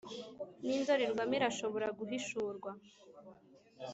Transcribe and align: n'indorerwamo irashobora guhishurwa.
n'indorerwamo 0.65 1.33
irashobora 1.37 1.87
guhishurwa. 1.97 2.71